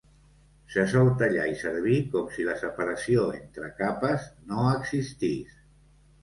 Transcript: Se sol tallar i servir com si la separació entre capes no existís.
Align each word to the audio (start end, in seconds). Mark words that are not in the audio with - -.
Se 0.75 0.85
sol 0.93 1.09
tallar 1.19 1.43
i 1.51 1.59
servir 1.59 1.97
com 2.15 2.31
si 2.37 2.45
la 2.47 2.55
separació 2.63 3.27
entre 3.41 3.69
capes 3.83 4.27
no 4.55 4.65
existís. 4.81 5.55